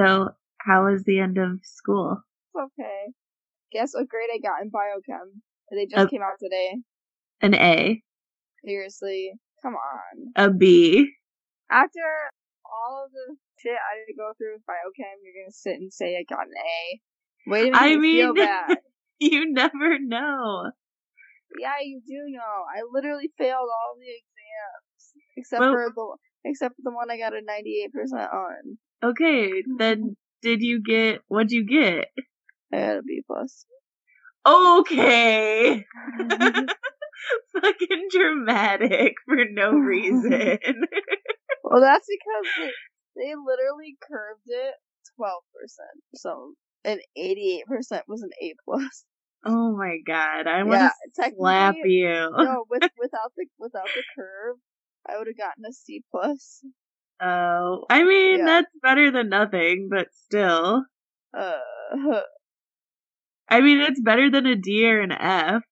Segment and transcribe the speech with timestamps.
[0.00, 0.30] So,
[0.60, 2.22] how was the end of school?
[2.54, 3.12] It's okay.
[3.72, 5.40] Guess what grade I got in biochem?
[5.70, 6.78] They just A- came out today.
[7.42, 8.02] An A,
[8.64, 9.32] Seriously,
[9.62, 10.32] come on.
[10.36, 11.10] a B.
[11.70, 12.00] After
[12.64, 15.92] all of the shit I had to go through with biochem, you're gonna sit and
[15.92, 17.00] say I got an A.
[17.50, 18.78] Wait to make I me feel mean- bad.
[19.22, 20.70] You never know.
[21.58, 22.64] Yeah, you do know.
[22.74, 26.16] I literally failed all the exams except Well- for the
[26.50, 28.78] except for the one I got a ninety eight percent on.
[29.02, 30.12] Okay, then mm-hmm.
[30.42, 32.08] did you get what'd you get?
[32.72, 33.66] I got a B plus.
[34.46, 35.84] Okay.
[36.20, 36.64] Mm-hmm.
[37.60, 40.30] Fucking dramatic for no reason.
[41.64, 44.74] well, that's because they, they literally curved it
[45.16, 46.02] twelve percent.
[46.14, 49.04] So an eighty eight percent was an A plus.
[49.44, 52.30] oh my god, I want to Yeah, slap you.
[52.36, 54.56] no, with without the without the curve,
[55.08, 56.64] I would have gotten a C plus.
[57.20, 58.44] Oh, I mean Yeah.
[58.44, 60.84] that's better than nothing, but still.
[61.36, 61.58] Uh,
[63.48, 65.62] I mean it's better than a D or an F.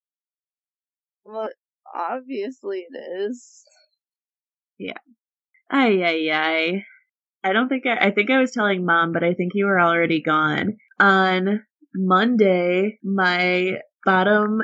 [1.24, 1.48] well,
[1.94, 3.64] obviously it is.
[4.78, 4.98] Yeah.
[5.70, 6.84] Ay ay ay.
[7.44, 9.80] I don't think I I think I was telling mom, but I think you were
[9.80, 10.76] already gone.
[11.00, 14.62] On Monday, my bottom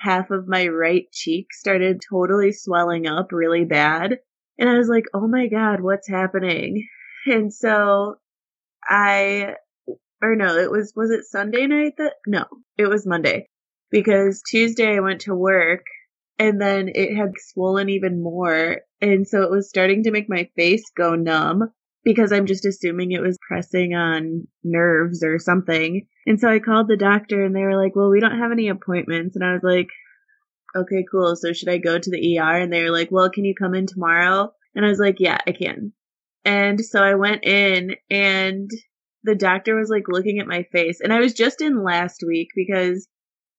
[0.00, 4.18] half of my right cheek started totally swelling up really bad.
[4.58, 6.86] And I was like, oh my god, what's happening?
[7.26, 8.16] And so
[8.86, 9.54] I,
[10.22, 12.44] or no, it was, was it Sunday night that, no,
[12.76, 13.48] it was Monday.
[13.90, 15.84] Because Tuesday I went to work
[16.38, 18.78] and then it had swollen even more.
[19.00, 21.70] And so it was starting to make my face go numb
[22.04, 26.06] because I'm just assuming it was pressing on nerves or something.
[26.26, 28.68] And so I called the doctor and they were like, well, we don't have any
[28.68, 29.36] appointments.
[29.36, 29.88] And I was like,
[30.76, 31.36] okay, cool.
[31.36, 32.58] So should I go to the ER?
[32.58, 34.52] And they were like, well, can you come in tomorrow?
[34.74, 35.92] And I was like, yeah, I can.
[36.44, 38.70] And so I went in and
[39.22, 42.48] the doctor was like looking at my face and I was just in last week
[42.54, 43.08] because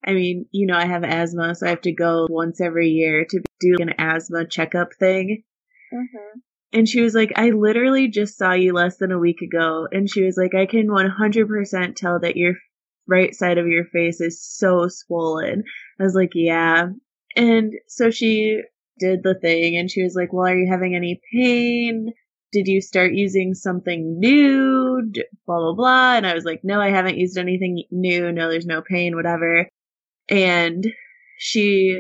[0.06, 3.26] I mean, you know, I have asthma, so I have to go once every year
[3.28, 5.44] to do an asthma checkup thing.
[5.92, 6.40] Mm-hmm.
[6.74, 9.88] And she was like, I literally just saw you less than a week ago.
[9.92, 12.54] And she was like, I can 100% tell that your
[13.08, 15.64] right side of your face is so swollen.
[16.00, 16.88] I was like, yeah.
[17.36, 18.62] And so she
[19.00, 22.14] did the thing and she was like, well, are you having any pain?
[22.52, 25.12] Did you start using something new?
[25.46, 26.16] Blah, blah, blah.
[26.16, 28.32] And I was like, no, I haven't used anything new.
[28.32, 29.68] No, there's no pain, whatever.
[30.30, 30.86] And
[31.38, 32.00] she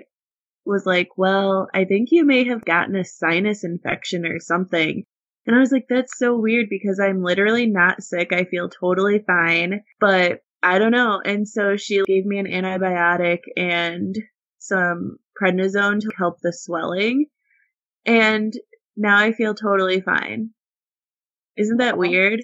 [0.65, 5.03] was like, well, I think you may have gotten a sinus infection or something.
[5.45, 8.33] And I was like, that's so weird because I'm literally not sick.
[8.33, 11.21] I feel totally fine, but I don't know.
[11.23, 14.17] And so she gave me an antibiotic and
[14.57, 17.27] some prednisone to help the swelling.
[18.03, 18.51] And
[18.97, 20.49] now I feel totally fine.
[21.55, 22.41] Isn't that weird?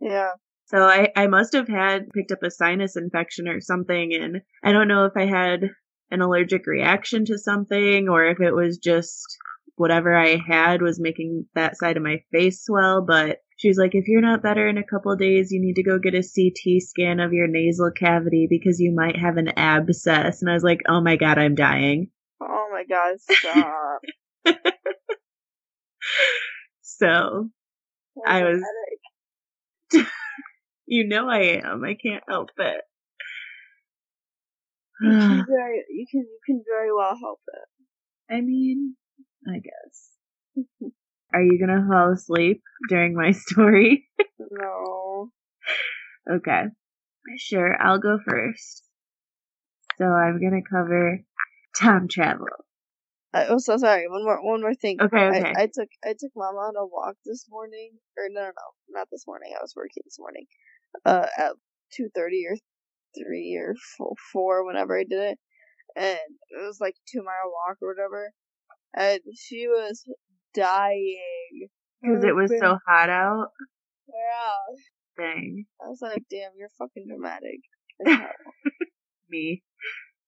[0.00, 0.30] Yeah.
[0.68, 4.72] So I, I must have had picked up a sinus infection or something and I
[4.72, 5.68] don't know if I had
[6.10, 9.36] an allergic reaction to something or if it was just
[9.76, 14.08] whatever I had was making that side of my face swell, but she's like, if
[14.08, 16.80] you're not better in a couple of days, you need to go get a CT
[16.82, 20.40] scan of your nasal cavity because you might have an abscess.
[20.40, 22.10] And I was like, oh my god, I'm dying.
[22.40, 24.00] Oh my god, stop.
[26.82, 27.50] So
[28.26, 28.62] I was-
[30.86, 31.84] you know I am.
[31.84, 32.80] I can't help it.
[35.02, 38.34] You can very, you can, you can very well help it.
[38.34, 38.96] I mean,
[39.46, 40.64] I guess.
[41.32, 44.08] Are you gonna fall asleep during my story?
[44.38, 45.30] No.
[46.30, 46.64] okay.
[47.36, 48.84] Sure, I'll go first.
[49.98, 51.20] So I'm gonna cover
[51.78, 52.46] time travel.
[53.32, 54.08] I, oh, so sorry.
[54.08, 54.98] One more, one more thing.
[55.00, 55.52] Okay, okay.
[55.56, 58.98] I, I took, I took Mama on a walk this morning, or no, no, no,
[58.98, 59.52] not this morning.
[59.56, 60.46] I was working this morning,
[61.04, 61.52] uh, at
[61.92, 62.56] two thirty or
[63.16, 65.38] three or four, four, whenever I did it,
[65.96, 66.18] and
[66.50, 68.32] it was like a two mile walk or whatever,
[68.96, 70.04] and she was
[70.54, 71.68] dying
[72.02, 73.48] Because it was so hot out.
[74.08, 74.76] Yeah,
[75.20, 75.64] Dang.
[75.84, 77.60] I was like, damn, you're fucking dramatic.
[79.30, 79.62] Me.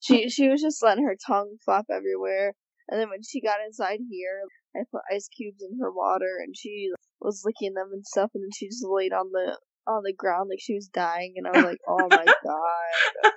[0.00, 2.52] she she was just letting her tongue flop everywhere.
[2.88, 4.42] And then when she got inside here,
[4.76, 6.90] I put ice cubes in her water, and she
[7.20, 8.30] was licking them and stuff.
[8.34, 11.34] And then she just laid on the on the ground like she was dying.
[11.36, 13.32] And I was like, oh my god,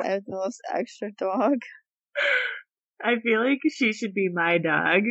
[0.00, 1.58] I have the most extra dog.
[3.02, 5.02] I feel like she should be my dog.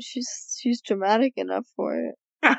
[0.00, 2.14] She's she's dramatic enough for it.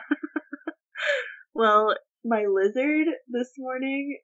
[1.56, 1.96] Well,
[2.26, 4.20] my lizard this morning,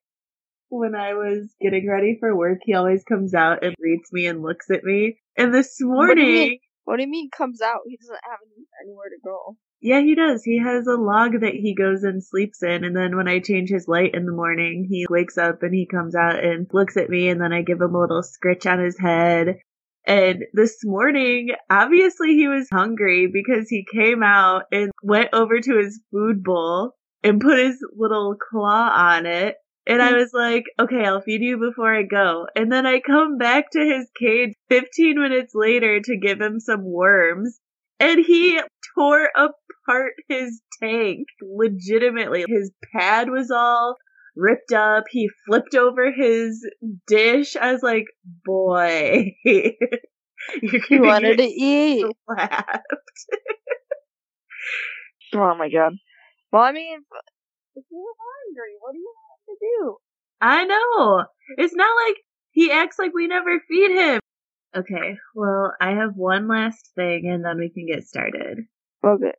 [0.68, 4.42] when I was getting ready for work, he always comes out and greets me and
[4.42, 5.18] looks at me.
[5.38, 7.80] And this What do morning, What do you mean comes out?
[7.88, 9.56] He doesn't have any, anywhere to go.
[9.80, 10.44] Yeah, he does.
[10.44, 13.70] He has a log that he goes and sleeps in, and then when I change
[13.70, 17.10] his light in the morning, he wakes up and he comes out and looks at
[17.10, 19.56] me, and then I give him a little scritch on his head.
[20.06, 25.78] And this morning, obviously he was hungry because he came out and went over to
[25.78, 29.58] his food bowl and put his little claw on it.
[29.88, 30.18] And I hmm.
[30.18, 32.48] was like, okay, I'll feed you before I go.
[32.56, 36.84] And then I come back to his cage 15 minutes later to give him some
[36.84, 37.60] worms.
[38.00, 38.60] And he
[38.96, 41.28] tore apart his tank.
[41.42, 42.46] Legitimately.
[42.48, 43.98] His pad was all
[44.36, 45.06] ripped up.
[45.10, 46.66] He flipped over his
[47.08, 47.56] dish.
[47.56, 48.06] I was like,
[48.46, 49.36] boy.
[49.46, 52.06] You're he wanted to eat.
[52.26, 52.86] Slapped.
[55.36, 55.94] oh my god.
[56.52, 57.00] Well, I mean,
[57.76, 59.98] if you're hungry, what do you want to do?
[60.42, 61.26] I know.
[61.58, 62.18] It's not like
[62.52, 64.20] he acts like we never feed him.
[64.76, 68.60] Okay, well, I have one last thing and then we can get started.
[69.06, 69.34] Okay.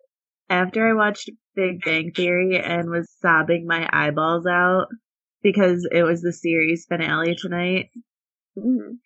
[0.53, 4.89] After I watched Big Bang Theory and was sobbing my eyeballs out
[5.43, 7.89] because it was the series finale tonight,
[8.59, 8.97] mm-hmm.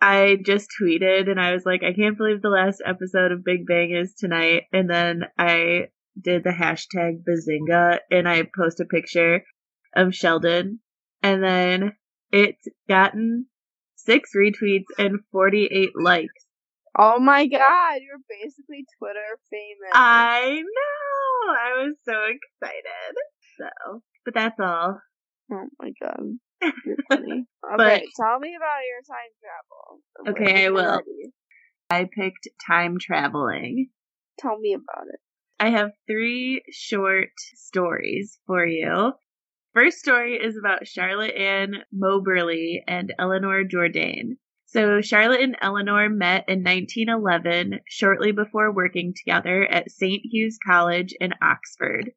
[0.00, 3.66] I just tweeted and I was like, I can't believe the last episode of Big
[3.66, 4.66] Bang is tonight.
[4.72, 5.88] And then I
[6.20, 9.42] did the hashtag Bazinga and I post a picture
[9.96, 10.78] of Sheldon.
[11.20, 11.96] And then
[12.30, 13.46] it's gotten
[13.96, 16.41] six retweets and 48 likes.
[16.98, 19.92] Oh my god, you're basically Twitter famous.
[19.94, 21.52] I know!
[21.52, 23.14] I was so excited.
[23.58, 25.00] So, but that's all.
[25.50, 26.20] Oh my god.
[26.84, 27.46] You're funny.
[27.64, 30.50] Okay, but, tell me about your time travel.
[30.52, 31.00] Okay, I will.
[31.90, 33.88] I picked time traveling.
[34.38, 35.20] Tell me about it.
[35.60, 39.12] I have three short stories for you.
[39.74, 44.36] First story is about Charlotte Ann Moberly and Eleanor Jourdain.
[44.72, 50.22] So Charlotte and Eleanor met in 1911, shortly before working together at St.
[50.24, 52.12] Hugh's College in Oxford.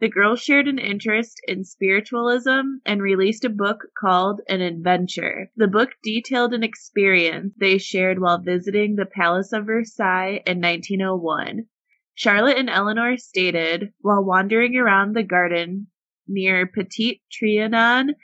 [0.00, 5.50] The girls shared an interest in spiritualism and released a book called An Adventure.
[5.54, 11.66] The book detailed an experience they shared while visiting the Palace of Versailles in 1901.
[12.14, 15.88] Charlotte and Eleanor stated, while wandering around the garden
[16.26, 18.14] near Petit Trianon,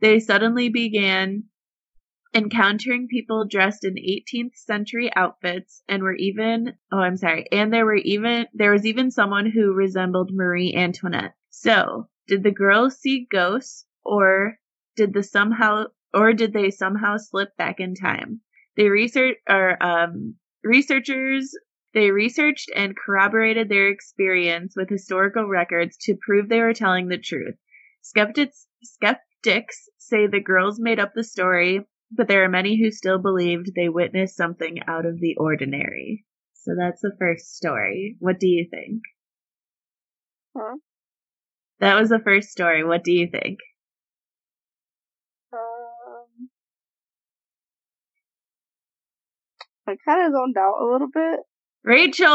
[0.00, 1.42] they suddenly began
[2.36, 7.86] encountering people dressed in 18th century outfits and were even oh I'm sorry and there
[7.86, 11.32] were even there was even someone who resembled Marie Antoinette.
[11.48, 14.58] So, did the girls see ghosts or
[14.96, 18.42] did the somehow or did they somehow slip back in time?
[18.76, 21.56] They research or um researchers
[21.94, 27.16] they researched and corroborated their experience with historical records to prove they were telling the
[27.16, 27.54] truth.
[28.02, 33.18] Skeptics skeptics say the girls made up the story but there are many who still
[33.18, 36.24] believed they witnessed something out of the ordinary.
[36.54, 38.16] So that's the first story.
[38.18, 39.02] What do you think?
[40.56, 40.76] Huh?
[41.80, 42.84] That was the first story.
[42.84, 43.58] What do you think?
[45.52, 46.48] Um,
[49.86, 51.40] I kind of zoned out a little bit.
[51.84, 52.26] Rachel!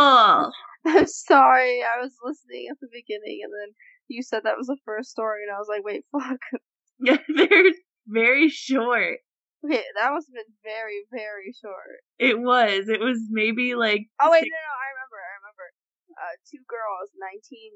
[0.85, 1.81] I'm sorry.
[1.83, 3.75] I was listening at the beginning and then
[4.07, 6.39] you said that was the first story and I was like, wait, fuck.
[7.03, 7.71] Yeah, they're
[8.05, 9.17] very short.
[9.61, 12.01] Okay, that must have been very, very short.
[12.17, 12.89] It was.
[12.89, 14.09] It was maybe like.
[14.19, 15.19] Oh wait, no, no, I remember.
[15.21, 15.67] I remember.
[16.11, 17.71] Uh, two girls, nineteen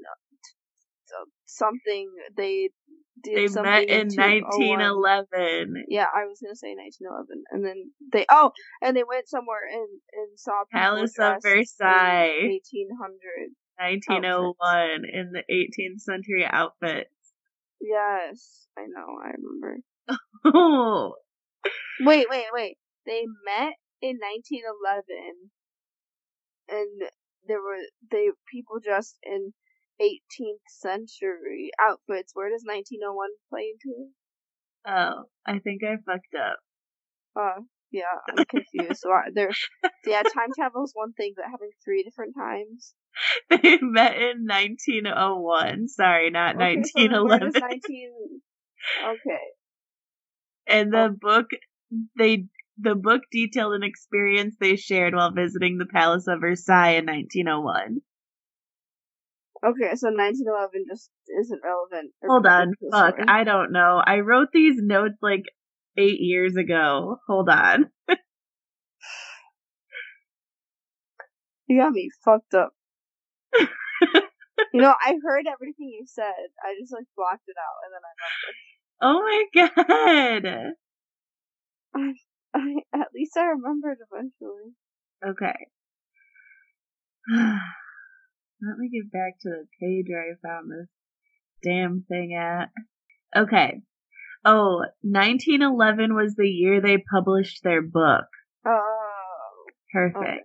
[1.13, 2.09] uh, something.
[2.35, 2.69] They
[3.23, 5.85] did they something met in nineteen eleven.
[5.87, 8.51] Yeah, I was gonna say nineteen eleven, and then they oh,
[8.81, 13.53] and they went somewhere and and saw Palace of Versailles, eighteen hundred.
[13.77, 17.09] 1901 in the 18th century outfits.
[17.81, 19.17] Yes, I know.
[19.21, 19.79] I remember.
[20.45, 21.15] Oh,
[22.01, 22.77] Wait, wait, wait.
[23.05, 25.51] They met in 1911,
[26.67, 27.09] and
[27.47, 27.79] there were
[28.11, 29.53] they people dressed in
[30.01, 32.31] 18th century outfits.
[32.33, 33.95] Where does 1901 play into?
[33.97, 34.11] it?
[34.87, 36.59] Oh, I think I fucked up.
[37.35, 39.01] Uh, yeah, I'm confused.
[39.01, 39.51] so I, there,
[40.05, 42.93] yeah, time travel is one thing, but having three different times.
[43.49, 45.87] They met in 1901.
[45.87, 47.53] Sorry, not okay, 1911.
[47.53, 48.11] So 19...
[49.07, 49.45] Okay.
[50.67, 50.97] And oh.
[50.97, 51.17] the oh.
[51.19, 51.47] book
[52.17, 52.45] they
[52.77, 58.01] the book detailed an experience they shared while visiting the Palace of Versailles in 1901.
[59.65, 62.11] Okay, so 1911 just isn't relevant.
[62.27, 64.01] Hold on, fuck, I don't know.
[64.05, 65.43] I wrote these notes like
[65.97, 67.17] eight years ago.
[67.27, 67.89] Hold on.
[71.67, 72.73] you got me fucked up.
[74.73, 76.51] you know, I heard everything you said.
[76.61, 78.11] I just like blocked it out and then I
[79.01, 80.45] Oh my god.
[81.95, 82.13] I,
[82.53, 84.73] I, at least I remembered eventually.
[85.25, 85.55] Okay.
[88.61, 90.87] Let me get back to the page where I found this
[91.63, 92.69] damn thing at.
[93.35, 93.81] Okay.
[94.43, 98.25] Oh, 1911 was the year they published their book.
[98.65, 98.81] Oh.
[99.91, 100.17] Perfect.
[100.23, 100.39] Okay.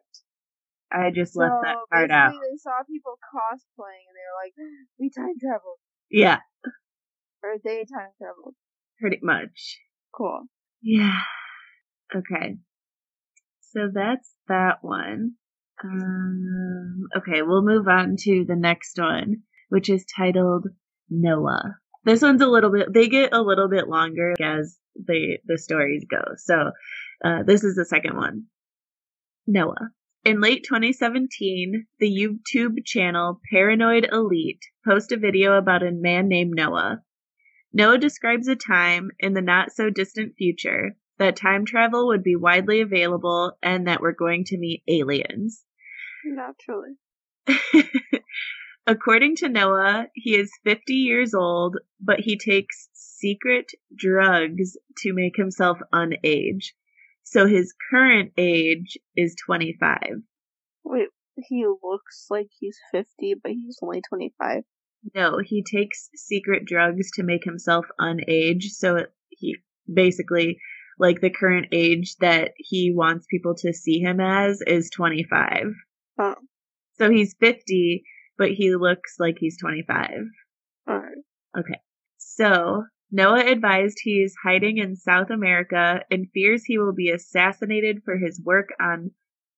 [0.92, 2.32] I just So left that part out.
[2.32, 4.54] they saw people cosplaying and they were like,
[4.98, 5.78] we time traveled.
[6.10, 6.38] Yeah,
[7.42, 8.54] Or they time traveled.
[8.98, 9.78] pretty much.
[10.14, 10.42] Cool.
[10.82, 11.20] Yeah.
[12.14, 12.56] Okay.
[13.60, 15.34] So that's that one.
[15.82, 20.66] Um, okay, we'll move on to the next one, which is titled
[21.08, 21.76] Noah.
[22.04, 26.04] This one's a little bit, they get a little bit longer as the, the stories
[26.10, 26.22] go.
[26.36, 26.72] So,
[27.24, 28.44] uh, this is the second one.
[29.46, 29.90] Noah.
[30.24, 36.52] In late 2017, the YouTube channel Paranormal Elite posted a video about a man named
[36.54, 37.00] Noah.
[37.72, 42.34] Noah describes a time in the not so distant future that time travel would be
[42.34, 45.64] widely available and that we're going to meet aliens.
[46.24, 46.96] Naturally.
[48.86, 55.36] According to Noah, he is 50 years old, but he takes secret drugs to make
[55.36, 56.72] himself unage.
[57.22, 60.00] So his current age is 25.
[60.84, 64.64] Wait, he looks like he's 50, but he's only 25.
[65.14, 68.64] No, he takes secret drugs to make himself unage.
[68.70, 69.56] So he
[69.92, 70.58] basically,
[70.98, 75.64] like the current age that he wants people to see him as is 25.
[76.18, 76.34] Oh,
[76.98, 78.04] So he's 50,
[78.36, 80.10] but he looks like he's 25.
[80.88, 81.12] alright.
[81.58, 81.80] Okay.
[82.18, 88.02] So Noah advised he is hiding in South America and fears he will be assassinated
[88.04, 89.12] for his work on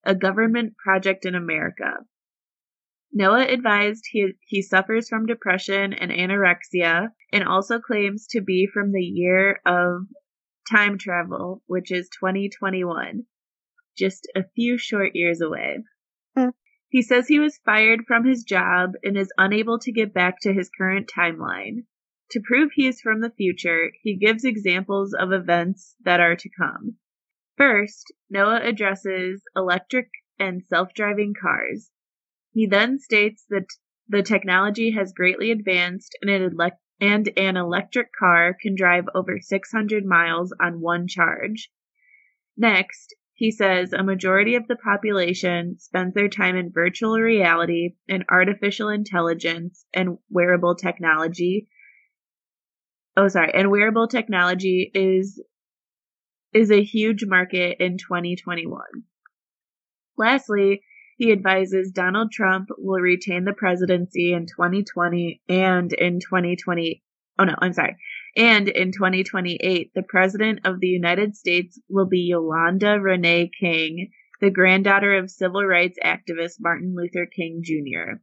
[0.04, 1.94] a government project in America.
[3.14, 8.92] Noah advised he, he suffers from depression and anorexia and also claims to be from
[8.92, 10.06] the year of
[10.70, 13.26] time travel, which is 2021,
[13.98, 15.82] just a few short years away.
[16.34, 16.50] Hmm.
[16.88, 20.52] He says he was fired from his job and is unable to get back to
[20.54, 21.84] his current timeline.
[22.30, 26.48] To prove he is from the future, he gives examples of events that are to
[26.48, 26.96] come.
[27.58, 31.90] First, Noah addresses electric and self-driving cars.
[32.52, 33.66] He then states that
[34.08, 40.04] the technology has greatly advanced and an, and an electric car can drive over 600
[40.04, 41.70] miles on one charge.
[42.56, 48.24] Next, he says a majority of the population spends their time in virtual reality and
[48.28, 51.68] artificial intelligence and wearable technology.
[53.16, 55.42] Oh, sorry, and wearable technology is
[56.52, 58.82] is a huge market in 2021.
[60.18, 60.82] Lastly,
[61.22, 67.00] he advises Donald Trump will retain the presidency in 2020 and in 2020.
[67.38, 67.96] Oh no, I'm sorry.
[68.36, 74.10] And in 2028, the president of the United States will be Yolanda Renee King,
[74.40, 78.18] the granddaughter of civil rights activist Martin Luther King Jr.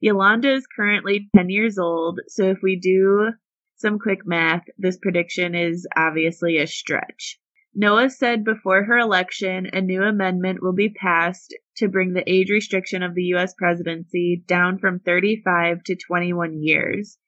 [0.00, 3.28] Yolanda is currently 10 years old, so if we do
[3.76, 7.38] some quick math, this prediction is obviously a stretch.
[7.72, 12.50] Noah said before her election, a new amendment will be passed to bring the age
[12.50, 13.54] restriction of the U.S.
[13.54, 17.18] presidency down from 35 to 21 years.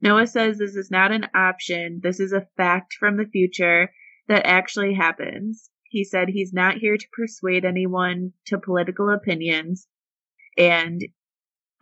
[0.00, 3.90] Noah says this is not an option, this is a fact from the future
[4.28, 5.70] that actually happens.
[5.84, 9.86] He said he's not here to persuade anyone to political opinions,
[10.58, 11.02] and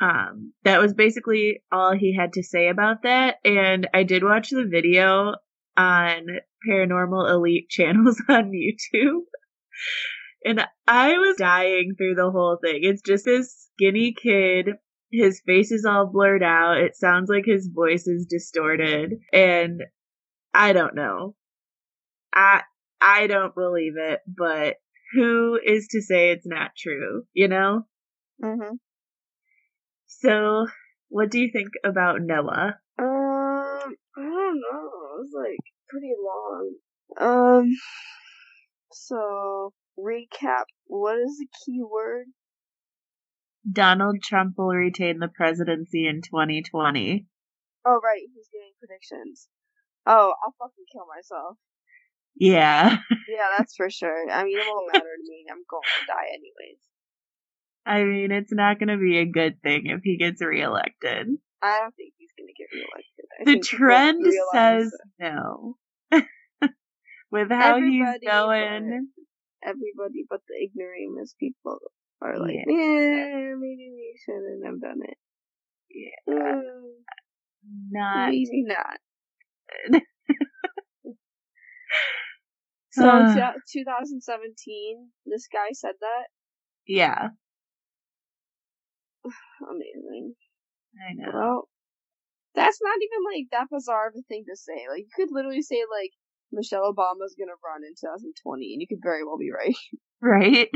[0.00, 3.36] um, that was basically all he had to say about that.
[3.44, 5.34] And I did watch the video
[5.76, 6.26] on
[6.68, 9.22] paranormal elite channels on YouTube.
[10.44, 12.80] And I was dying through the whole thing.
[12.82, 14.70] It's just this skinny kid.
[15.10, 16.78] His face is all blurred out.
[16.78, 19.14] It sounds like his voice is distorted.
[19.32, 19.82] And
[20.52, 21.34] I don't know.
[22.34, 22.62] I,
[23.00, 24.76] I don't believe it, but
[25.14, 27.86] who is to say it's not true, you know?
[28.42, 28.74] Mm-hmm.
[30.06, 30.66] So,
[31.08, 32.76] what do you think about Noah?
[32.98, 34.90] Um, I don't know.
[35.14, 35.58] It was like
[35.88, 36.72] pretty long.
[37.20, 37.70] Um,
[38.92, 40.64] so recap.
[40.86, 42.26] What is the key word?
[43.70, 47.26] Donald Trump will retain the presidency in 2020.
[47.86, 48.20] Oh, right.
[48.34, 49.48] He's getting predictions.
[50.06, 51.56] Oh, I'll fucking kill myself.
[52.36, 52.98] Yeah.
[53.26, 54.30] Yeah, that's for sure.
[54.30, 55.46] I mean, it won't matter to me.
[55.50, 56.78] I'm going to die anyways.
[57.86, 61.28] I mean, it's not going to be a good thing if he gets reelected.
[61.62, 63.24] I don't think he's going to get reelected.
[63.40, 65.76] I The trend says no.
[67.32, 69.08] With how Everybody he's going.
[69.64, 71.78] Everybody but the ignoramus people
[72.22, 72.74] are like, Yeah.
[72.76, 75.18] yeah, maybe we shouldn't have done it.
[75.90, 76.34] Yeah.
[76.34, 77.04] Mm,
[77.90, 78.28] Not.
[78.30, 78.98] maybe not.
[82.92, 83.18] So Uh.
[83.18, 86.26] in 2017, this guy said that.
[86.86, 87.30] Yeah.
[89.68, 90.34] amazing.
[91.08, 91.30] I know.
[91.34, 91.68] Well,
[92.54, 94.86] that's not even like that bizarre of a thing to say.
[94.88, 96.12] Like you could literally say like
[96.54, 99.76] Michelle Obama's gonna run in 2020, and you could very well be right.
[100.22, 100.70] Right?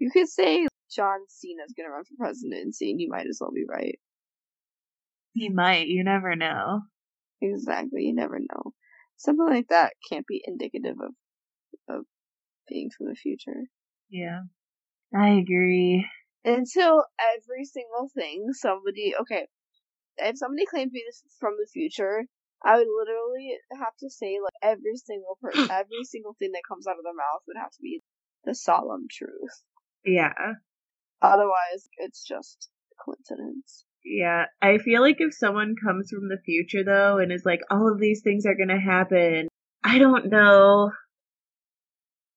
[0.00, 3.64] You could say John Cena's gonna run for presidency, and you might as well be
[3.68, 3.98] right.
[5.32, 5.86] he might.
[5.86, 6.82] You never know.
[7.40, 8.04] Exactly.
[8.04, 8.72] You never know.
[9.16, 11.14] Something like that can't be indicative of
[11.88, 12.04] of
[12.68, 13.64] being from the future.
[14.10, 14.42] Yeah.
[15.14, 16.06] I agree.
[16.44, 19.46] Until every single thing somebody okay,
[20.18, 21.04] if somebody claimed to be
[21.38, 22.24] from the future,
[22.64, 26.86] I would literally have to say like every single per every single thing that comes
[26.86, 28.00] out of their mouth would have to be
[28.44, 29.62] the solemn truth.
[30.04, 30.32] Yeah.
[31.20, 32.68] Otherwise, it's just
[33.04, 33.84] coincidence.
[34.04, 34.46] Yeah.
[34.62, 38.00] I feel like if someone comes from the future though and is like, all of
[38.00, 39.48] these things are gonna happen,
[39.82, 40.90] I don't know.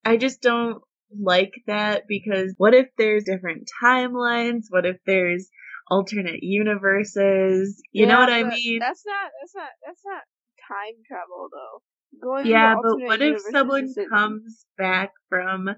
[0.04, 0.82] I just don't
[1.18, 4.66] like that because what if there's different timelines?
[4.70, 5.50] What if there's
[5.90, 7.82] alternate universes?
[7.92, 8.80] You know what I mean?
[8.80, 10.22] That's not that's not that's not
[10.68, 11.82] time travel though.
[12.22, 15.70] Going Yeah, but what if someone comes back from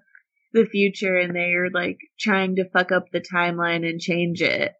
[0.53, 4.73] the future and they're like trying to fuck up the timeline and change it?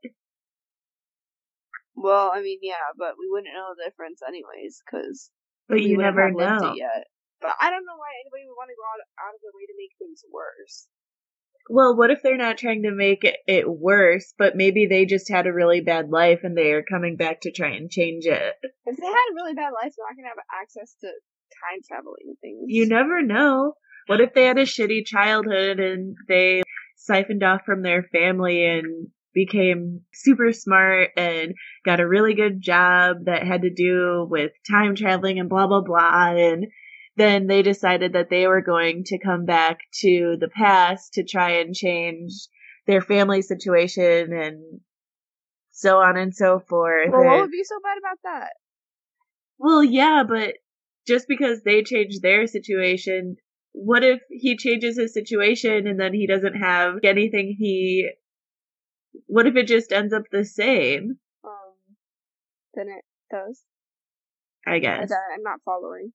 [1.96, 5.32] Well, I mean, yeah, but we wouldn't know the difference anyways, because
[5.68, 6.72] But we you never know.
[6.72, 7.12] yet.
[7.42, 9.68] But I don't know why anybody would want to go out, out of their way
[9.68, 10.88] to make things worse.
[11.72, 15.46] Well, what if they're not trying to make it, worse, but maybe they just had
[15.46, 18.56] a really bad life and they are coming back to try and change it?
[18.64, 22.36] If they had a really bad life, they're not gonna have access to time traveling
[22.42, 22.66] things.
[22.68, 23.74] You never know.
[24.08, 26.64] What if they had a shitty childhood and they
[26.98, 31.54] siphoned off from their family and became super smart and
[31.86, 35.82] got a really good job that had to do with time traveling and blah blah
[35.82, 36.66] blah and
[37.20, 41.60] then they decided that they were going to come back to the past to try
[41.60, 42.32] and change
[42.88, 44.82] their family situation and
[45.72, 47.10] so on and so forth.
[47.12, 48.50] Well, what would be so bad about that?
[49.60, 50.56] well, yeah, but
[51.06, 53.36] just because they changed their situation,
[53.74, 58.10] what if he changes his situation and then he doesn't have anything he.
[59.28, 61.18] What if it just ends up the same?
[61.44, 61.96] Um,
[62.74, 63.62] then it does.
[64.66, 65.12] I, guess.
[65.12, 66.14] I'm not following.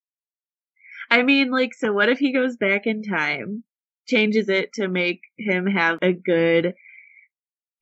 [1.09, 3.63] I mean, like, so what if he goes back in time,
[4.07, 6.73] changes it to make him have a good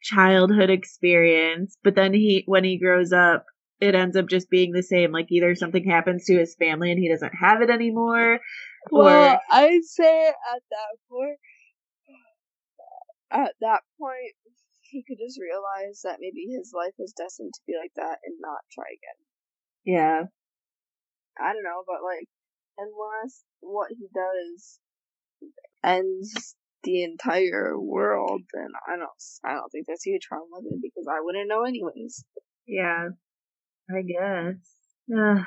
[0.02, 3.46] childhood experience, but then he, when he grows up,
[3.80, 5.12] it ends up just being the same.
[5.12, 8.40] Like, either something happens to his family and he doesn't have it anymore,
[8.92, 11.40] Well, or I'd say at that point,
[13.32, 14.36] at that point,
[14.82, 18.36] he could just realize that maybe his life was destined to be like that and
[18.40, 19.26] not try again.
[19.86, 20.24] yeah,
[21.40, 22.28] I don't know, but like,
[22.78, 24.80] unless what he does
[25.84, 29.10] ends the entire world, then I don't,
[29.46, 32.26] I don't think there's a huge harm with it because I wouldn't know anyways.
[32.68, 33.10] yeah,
[33.90, 34.56] I guess.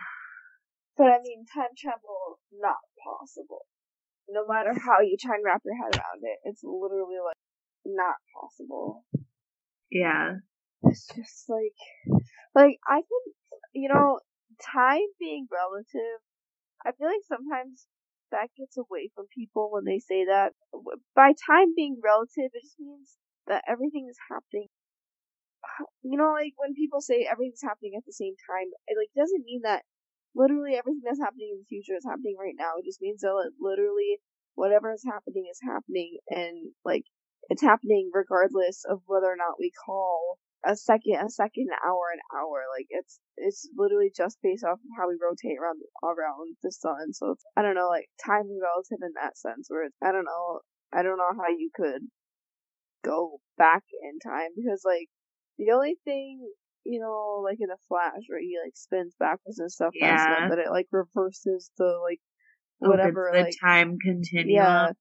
[0.97, 3.67] But I mean, time travel not possible.
[4.31, 7.37] No matter how you try and wrap your head around it, it's literally like
[7.85, 9.05] not possible.
[9.91, 10.37] yeah,
[10.85, 12.23] It's just like,
[12.55, 13.33] like I can,
[13.75, 14.21] you know,
[14.73, 16.21] time being relative.
[16.87, 17.87] I feel like sometimes
[18.31, 20.53] that gets away from people when they say that.
[21.15, 24.69] By time being relative, it just means that everything is happening.
[26.03, 29.45] You know, like when people say everything's happening at the same time, it like doesn't
[29.45, 29.83] mean that
[30.35, 32.79] literally everything that's happening in the future is happening right now.
[32.79, 34.21] It just means that like, literally
[34.55, 37.05] whatever is happening is happening, and like
[37.51, 42.21] it's happening regardless of whether or not we call a second a second hour an
[42.35, 46.73] hour like it's it's literally just based off of how we rotate around around the
[46.73, 49.97] sun so it's, i don't know like time is relative in that sense where it's,
[50.03, 50.61] i don't know
[50.93, 52.03] i don't know how you could
[53.05, 55.09] go back in time because like
[55.59, 56.41] the only thing
[56.85, 60.15] you know like in a flash where he like spins backwards and stuff Yeah.
[60.27, 62.21] enough that it like reverses the like
[62.83, 64.51] oh, Opens whatever the like time continuum.
[64.51, 64.93] yeah,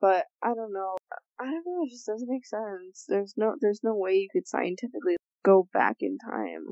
[0.00, 0.96] but I don't know.
[1.40, 1.84] I don't know.
[1.84, 3.04] It just doesn't make sense.
[3.08, 6.64] There's no, there's no way you could scientifically go back in time.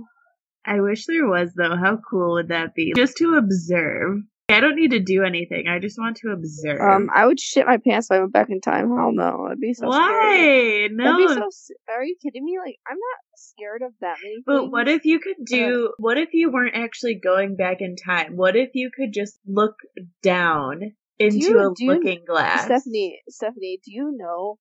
[0.65, 1.77] I wish there was though.
[1.77, 2.93] How cool would that be?
[2.95, 4.19] Just to observe.
[4.49, 5.67] I don't need to do anything.
[5.67, 6.81] I just want to observe.
[6.81, 8.95] Um, I would shit my pants if I went back in time.
[8.95, 9.91] Hell no, I'd be so scared.
[9.91, 10.89] Why?
[10.89, 11.17] That'd No.
[11.17, 11.49] be so.
[11.89, 12.59] Are you kidding me?
[12.59, 14.43] Like, I'm not scared of that many.
[14.45, 14.73] But things.
[14.73, 18.37] what if you could do, what if you weren't actually going back in time?
[18.37, 19.77] What if you could just look
[20.23, 22.65] down into you- a do you- looking glass?
[22.65, 24.59] Stephanie, Stephanie, do you know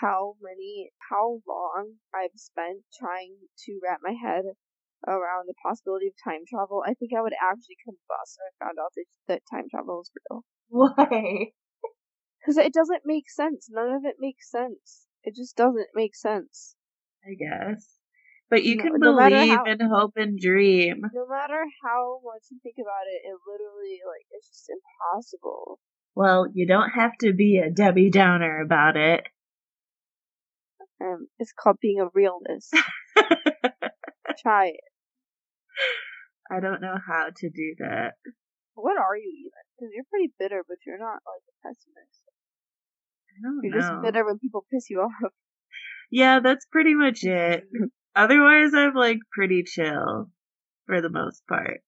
[0.00, 4.44] how many, how long I've spent trying to wrap my head
[5.06, 6.82] around the possibility of time travel?
[6.86, 10.10] I think I would actually combust if I found out that, that time travel is
[10.30, 10.44] real.
[10.68, 11.52] Why?
[12.40, 13.68] Because it doesn't make sense.
[13.70, 15.06] None of it makes sense.
[15.24, 16.74] It just doesn't make sense.
[17.24, 17.98] I guess.
[18.48, 21.02] But you can no believe how- and hope and dream.
[21.12, 25.78] No matter how much you think about it, it literally like it's just impossible.
[26.14, 29.24] Well, you don't have to be a Debbie Downer about it.
[31.00, 32.74] Um, it's called being a realist.
[34.42, 34.80] Try it.
[36.50, 38.14] I don't know how to do that.
[38.74, 39.50] What are you even?
[39.78, 42.22] Because you're pretty bitter, but you're not like a pessimist.
[43.30, 43.60] I don't know.
[43.62, 45.32] You're just bitter when people piss you off.
[46.12, 47.68] Yeah, that's pretty much it.
[48.16, 50.28] Otherwise, I'm like pretty chill
[50.86, 51.82] for the most part.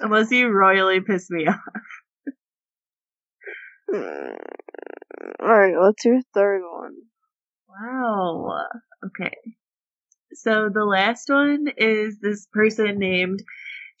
[0.00, 1.58] Unless you royally piss me off.
[3.90, 4.34] Hmm.
[5.42, 6.94] Alright, what's your third one?
[7.68, 8.66] Wow.
[9.06, 9.34] Okay.
[10.34, 13.42] So the last one is this person named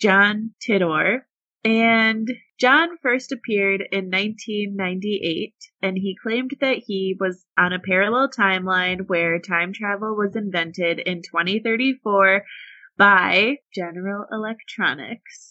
[0.00, 1.20] John Titor.
[1.64, 2.28] And
[2.60, 9.08] John first appeared in 1998, and he claimed that he was on a parallel timeline
[9.08, 12.44] where time travel was invented in 2034
[12.96, 15.47] by General Electronics.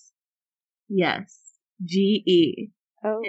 [0.89, 2.71] Yes, GE.
[3.04, 3.23] Oh,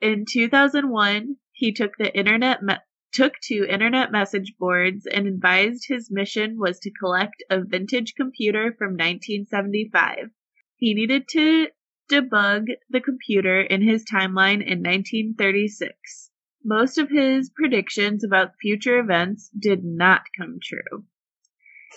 [0.00, 2.76] In 2001, he took the internet me-
[3.12, 8.74] took to internet message boards and advised his mission was to collect a vintage computer
[8.78, 10.30] from 1975.
[10.76, 11.68] He needed to
[12.10, 16.30] debug the computer in his timeline in 1936.
[16.64, 21.04] Most of his predictions about future events did not come true.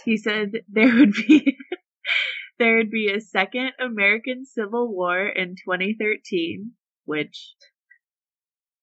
[0.06, 1.58] He said there would be
[2.63, 6.71] there would be a second American Civil War in 2013,
[7.04, 7.56] which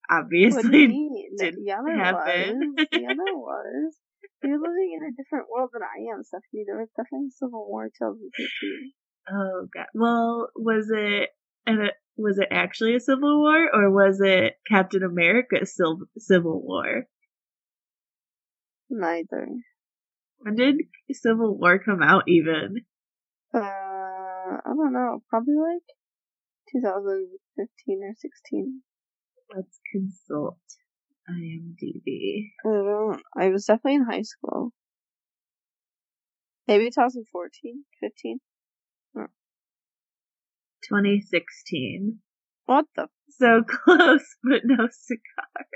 [0.06, 2.74] what do you obviously didn't happen.
[2.76, 2.86] was.
[2.92, 3.96] Yeah, there was.
[4.42, 6.64] You're living in a different world than I am, Stephanie.
[6.66, 8.92] There was definitely a Civil War in 2013.
[9.32, 9.86] Oh god.
[9.94, 11.30] Well, was it
[11.66, 17.06] and was it actually a civil war or was it Captain America's Civil Civil War?
[18.90, 19.48] Neither.
[20.38, 22.84] When did Civil War come out even?
[23.52, 25.22] Uh, I don't know.
[25.28, 25.82] Probably like
[26.72, 28.82] 2015 or 16.
[29.54, 30.58] Let's consult
[31.28, 32.50] IMDb.
[32.64, 33.22] I don't.
[33.36, 34.72] I was definitely in high school.
[36.68, 38.40] Maybe 2014, 15.
[40.88, 42.18] 2016.
[42.66, 43.08] What the?
[43.30, 45.66] So close, but no cigar.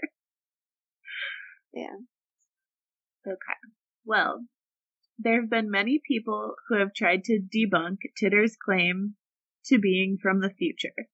[1.72, 1.96] Yeah.
[3.26, 3.58] Okay.
[4.04, 4.44] Well,
[5.18, 9.14] there have been many people who have tried to debunk Titor's claim
[9.66, 11.08] to being from the future.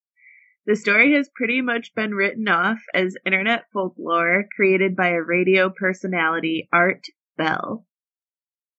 [0.66, 5.70] The story has pretty much been written off as internet folklore created by a radio
[5.70, 7.86] personality, Art Bell.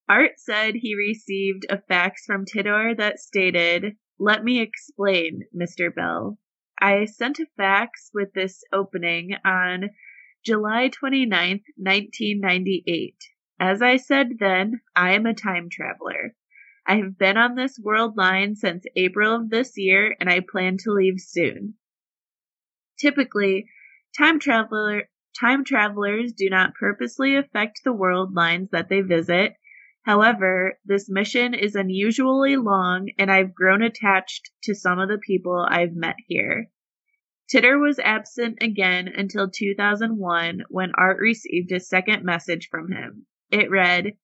[0.08, 5.94] Art said he received a fax from Titor that stated, Let me explain, Mr.
[5.94, 6.38] Bell.
[6.80, 9.92] I sent a fax with this opening on
[10.44, 13.16] July 29th, 1998.
[13.64, 16.36] As I said then, I am a time traveler.
[16.88, 20.78] I have been on this world line since April of this year and I plan
[20.78, 21.76] to leave soon.
[22.98, 23.70] Typically,
[24.18, 29.54] time traveler time travelers do not purposely affect the world lines that they visit.
[30.02, 35.68] However, this mission is unusually long and I've grown attached to some of the people
[35.70, 36.72] I've met here.
[37.48, 43.28] Titor was absent again until 2001 when Art received a second message from him.
[43.52, 44.16] It read,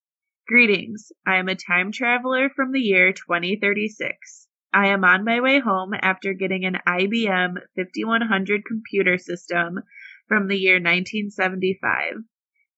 [0.48, 4.48] Greetings, I am a time traveler from the year 2036.
[4.72, 9.82] I am on my way home after getting an IBM 5100 computer system
[10.30, 12.24] from the year 1975.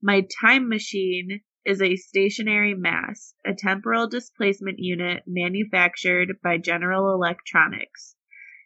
[0.01, 8.15] My time machine is a stationary mass, a temporal displacement unit manufactured by General Electronics.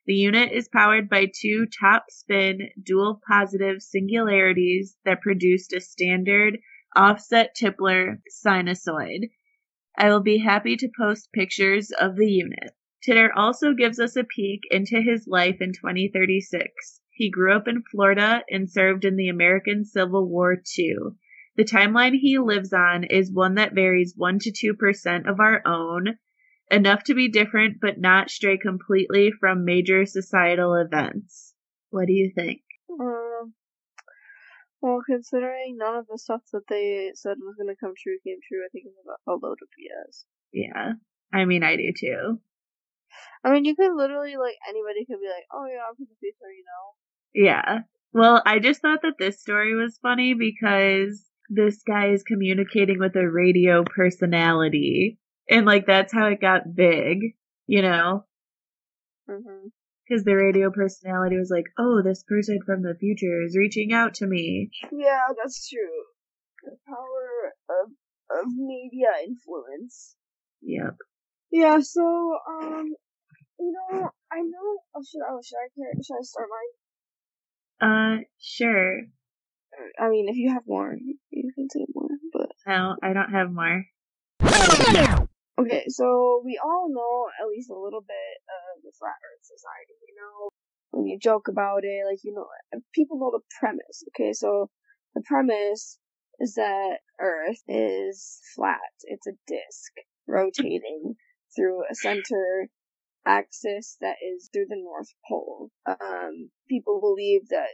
[0.05, 6.59] The unit is powered by two top spin dual positive singularities that produced a standard
[6.95, 9.31] offset Tipler sinusoid.
[9.97, 12.71] I will be happy to post pictures of the unit.
[13.05, 17.01] Titor also gives us a peek into his life in 2036.
[17.11, 20.95] He grew up in Florida and served in the American Civil War II.
[21.55, 26.17] The timeline he lives on is one that varies 1 to 2% of our own,
[26.71, 31.53] enough to be different but not stray completely from major societal events.
[31.91, 32.61] What do you think?
[32.89, 33.53] Um,
[34.83, 38.39] well, considering none of the stuff that they said was going to come true came
[38.45, 40.25] true, I think it's about a load of BS.
[40.51, 40.93] Yeah.
[41.33, 42.39] I mean, I do too.
[43.45, 46.15] I mean, you could literally, like, anybody could be like, oh yeah, I'm from the
[46.19, 47.45] future, you know?
[47.45, 47.79] Yeah.
[48.11, 53.15] Well, I just thought that this story was funny because this guy is communicating with
[53.15, 55.17] a radio personality.
[55.49, 57.35] And, like, that's how it got big,
[57.67, 58.25] you know?
[59.29, 59.69] hmm
[60.07, 64.15] Because the radio personality was like, oh, this person from the future is reaching out
[64.15, 64.69] to me.
[64.91, 66.03] Yeah, that's true.
[66.63, 67.91] the power of
[68.31, 70.15] of media influence.
[70.61, 70.95] Yep.
[71.51, 71.79] Yeah.
[71.81, 72.01] So
[72.49, 72.93] um,
[73.59, 74.77] you know, I know.
[74.95, 75.67] Oh, should oh should I
[76.01, 76.49] should I start
[77.79, 78.19] mine?
[78.19, 79.01] Uh, sure.
[79.99, 80.95] I mean, if you have more,
[81.31, 82.09] you can say more.
[82.31, 83.85] But no, I don't have more.
[85.63, 89.95] Okay, so we all know at least a little bit of the flat Earth society.
[90.07, 90.49] You know,
[90.91, 92.47] when you joke about it, like you know,
[92.93, 94.03] people know the premise.
[94.11, 94.69] Okay, so
[95.15, 95.99] the premise
[96.39, 98.91] is that Earth is flat.
[99.03, 99.91] It's a disk
[100.27, 101.15] rotating
[101.55, 102.67] through a center
[103.25, 105.69] axis that is through the North Pole.
[105.85, 107.69] Um, people believe that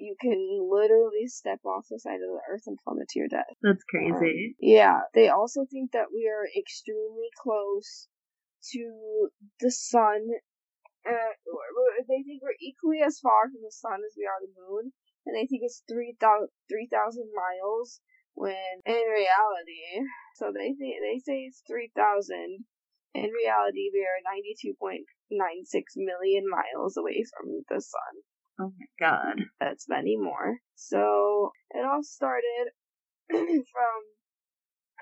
[0.00, 0.38] you can
[0.70, 3.50] literally step off the side of the earth and plummet to your death.
[3.62, 4.54] That's crazy.
[4.54, 5.00] Um, yeah.
[5.14, 8.08] They also think that we are extremely close
[8.72, 9.28] to
[9.60, 10.28] the sun.
[11.06, 11.34] Uh,
[12.08, 14.92] they think we're equally as far from the sun as we are the moon,
[15.26, 16.88] and they think it's 3,000 3,
[17.32, 18.00] miles
[18.34, 18.54] when
[18.86, 20.06] in reality,
[20.36, 22.64] so they think they say it's 3,000.
[23.14, 25.02] In reality, we are 92.96
[25.96, 28.14] million miles away from the sun.
[28.60, 29.44] Oh my god.
[29.60, 30.58] That's many more.
[30.74, 32.72] So it all started
[33.30, 34.00] from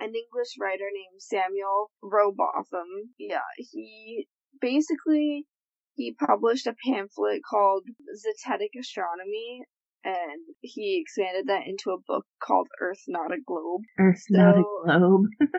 [0.01, 3.15] an English writer named Samuel Rowbotham.
[3.19, 4.27] Yeah, he
[4.61, 5.47] basically
[5.95, 9.63] he published a pamphlet called Zetetic Astronomy
[10.05, 13.83] and he expanded that into a book called Earth Not a Globe.
[13.99, 15.27] Earth so, Not a Globe.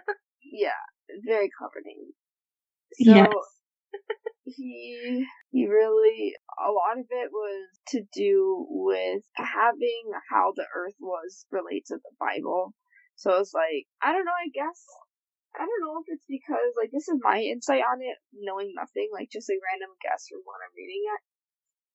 [0.44, 0.70] yeah,
[1.26, 2.12] very clever name.
[3.02, 3.34] So yes.
[4.56, 10.96] he he really a lot of it was to do with having how the earth
[11.00, 12.74] was relates to the bible.
[13.16, 14.86] So it's like i don't know i guess
[15.56, 19.10] i don't know if it's because like this is my insight on it knowing nothing
[19.12, 21.22] like just a random guess from what i'm reading it.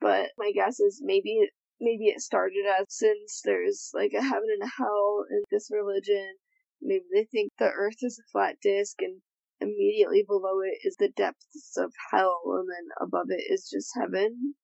[0.00, 1.48] But my guess is maybe
[1.80, 6.36] maybe it started as since there's like a heaven and a hell in this religion
[6.82, 9.22] maybe they think the earth is a flat disk and
[9.62, 14.54] immediately below it is the depths of hell, and then above it is just heaven.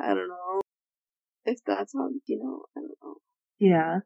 [0.00, 0.60] I don't know
[1.44, 3.16] if that's on, you know, I don't know.
[3.58, 4.00] Yeah.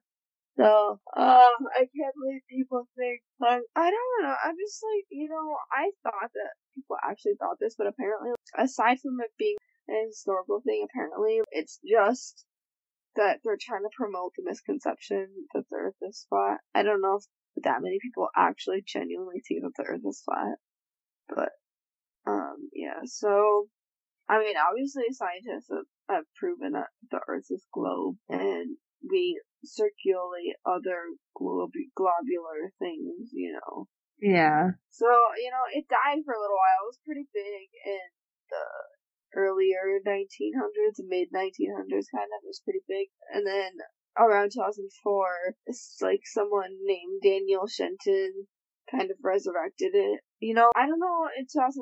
[0.57, 5.29] So, um, I can't believe people think, like, I don't know, I'm just like, you
[5.29, 9.57] know, I thought that people actually thought this, but apparently, aside from it being
[9.89, 12.45] a historical thing, apparently, it's just
[13.17, 16.59] that they're trying to promote the misconception that the earth is flat.
[16.75, 17.25] I don't know if
[17.57, 20.57] that many people actually genuinely think that the earth is flat.
[21.29, 21.51] But,
[22.27, 23.69] um, yeah, so,
[24.29, 28.77] I mean, obviously scientists have, have proven that the earth is globe and
[29.09, 33.89] we circulate other glob- globular things, you know.
[34.21, 34.77] Yeah.
[34.91, 35.09] So,
[35.41, 36.85] you know, it died for a little while.
[36.85, 38.07] It was pretty big in
[38.53, 38.67] the
[39.35, 42.41] earlier 1900s, mid 1900s kind of.
[42.45, 43.09] It was pretty big.
[43.33, 43.73] And then
[44.19, 48.47] around 2004, it's like someone named Daniel Shenton
[48.91, 50.21] kind of resurrected it.
[50.41, 51.79] You know, I don't know in 2004,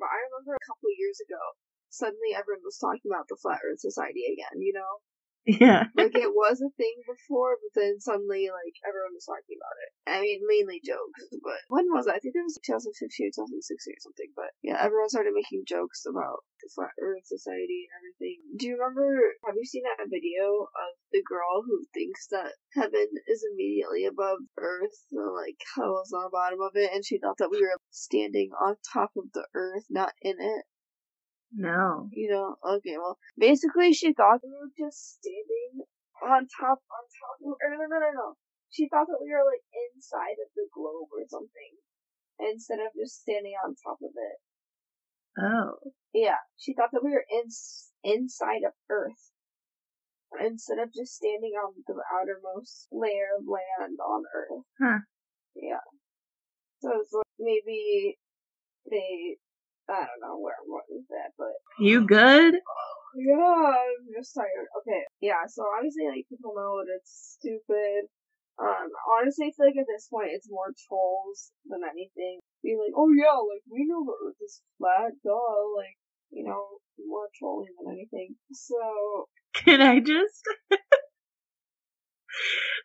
[0.00, 1.42] but I remember a couple years ago,
[1.90, 5.00] suddenly everyone was talking about the Flat Earth Society again, you know?
[5.64, 5.88] Yeah.
[5.96, 9.90] like it was a thing before, but then suddenly like everyone was talking about it.
[10.04, 12.16] I mean, mainly jokes, but when was that?
[12.16, 14.30] I think it was 2015 or 2016 or something.
[14.36, 18.36] But yeah, everyone started making jokes about the flat Earth Society and everything.
[18.60, 19.08] Do you remember?
[19.48, 24.44] Have you seen that video of the girl who thinks that heaven is immediately above
[24.60, 27.64] Earth, and, like hell is on the bottom of it, and she thought that we
[27.64, 30.68] were standing on top of the Earth, not in it?
[31.52, 32.08] No.
[32.12, 35.86] You know, okay, well, basically she thought we were just standing
[36.22, 38.34] on top, on top of, or no, no, no, no.
[38.70, 41.72] She thought that we were like inside of the globe or something,
[42.38, 44.38] instead of just standing on top of it.
[45.40, 45.92] Oh.
[46.12, 47.48] Yeah, she thought that we were in,
[48.04, 49.32] inside of Earth,
[50.44, 54.64] instead of just standing on the outermost layer of land on Earth.
[54.80, 55.00] Huh.
[55.56, 55.86] Yeah.
[56.80, 58.18] So it's like maybe
[58.90, 59.38] they
[59.88, 62.54] I don't know where I'm going with that, but you good?
[63.16, 64.68] Yeah, I'm just tired.
[64.84, 65.48] Okay, yeah.
[65.48, 68.12] So obviously, like people know that it's stupid.
[68.60, 72.40] Um, honestly, I feel like at this point it's more trolls than anything.
[72.62, 75.64] Being like, oh yeah, like we know the Earth is flat, duh.
[75.76, 75.96] Like,
[76.30, 78.36] you know, more trolling than anything.
[78.52, 79.28] So,
[79.64, 80.42] can I just?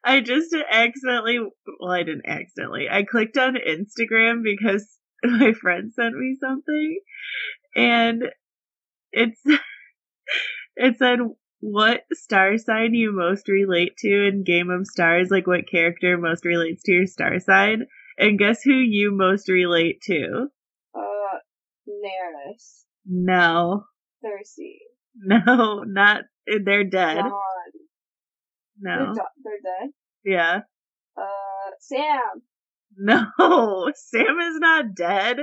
[0.06, 1.40] I just accidentally,
[1.80, 2.88] well, I didn't accidentally.
[2.90, 4.88] I clicked on Instagram because
[5.40, 7.00] my friend sent me something
[7.76, 8.24] and
[9.12, 9.42] it's
[10.76, 11.20] it said
[11.66, 16.44] what star sign you most relate to in Game of Stars, like what character most
[16.44, 17.86] relates to your star sign,
[18.18, 20.48] and guess who you most relate to?
[20.94, 21.38] Uh,
[21.88, 22.84] Daenerys.
[23.06, 23.86] No.
[24.24, 24.78] Cersei.
[25.16, 26.24] No, not.
[26.48, 27.18] They're dead.
[27.18, 27.32] Jon.
[28.80, 29.14] No.
[29.14, 29.90] They're, they're dead.
[30.26, 30.60] Yeah.
[31.16, 32.42] Uh, Sam.
[32.98, 35.38] No, Sam is not dead.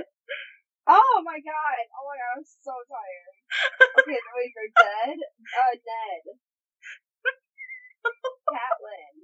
[0.86, 1.84] Oh my god.
[1.94, 3.34] Oh my god, I'm so tired.
[4.00, 5.18] Okay, the wait, they're dead?
[5.18, 6.24] Uh, Ned.
[8.54, 9.14] Catelyn.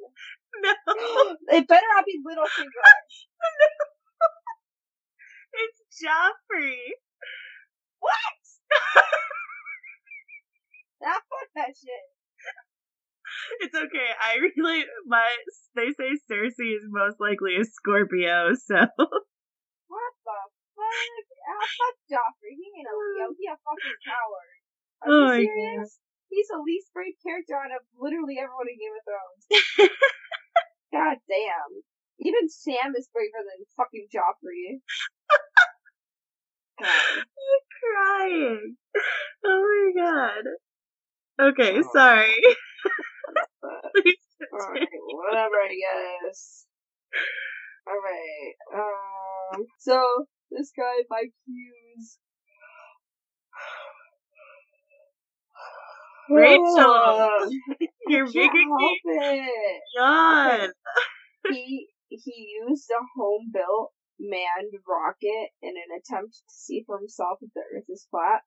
[0.63, 2.67] No, it better not be Littlefinger.
[2.67, 4.27] No.
[5.57, 6.77] It's Joffrey.
[8.01, 8.43] What?
[11.01, 12.05] Nah, fuck that shit.
[13.61, 14.09] It's okay.
[14.21, 15.27] I really my
[15.75, 18.75] they say Cersei is most likely a Scorpio, so
[19.89, 20.39] What the
[20.77, 21.27] fuck?
[21.47, 22.55] Ah, fuck Joffrey.
[22.59, 23.27] He ain't a Leo.
[23.39, 24.57] He a fucking coward.
[25.03, 25.99] Are Oh you serious?
[26.29, 29.45] He's the least brave character out of literally everyone in Game of Thrones.
[30.93, 31.73] God damn.
[32.19, 34.81] Even Sam is braver than fucking Joffrey.
[36.81, 37.25] God.
[37.81, 38.77] crying.
[39.45, 40.45] Oh my god.
[41.53, 41.91] Okay, Oh.
[41.93, 42.35] sorry.
[43.67, 44.17] But, Please
[44.53, 45.75] alright, whatever, I
[46.29, 46.67] guess.
[47.89, 48.57] Alright,
[49.55, 52.19] um, so, this guy, Mike Hughes.
[56.31, 57.31] Rachel,
[58.09, 59.83] You're making me it.
[59.97, 60.71] yawn.
[61.51, 67.39] he he used a home built manned rocket in an attempt to see for himself
[67.43, 68.43] if the Earth is flat.